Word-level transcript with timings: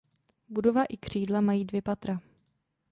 Budova 0.49 0.85
i 0.85 0.97
křídla 0.97 1.41
mají 1.41 1.65
dvě 1.65 1.81
patra. 1.81 2.21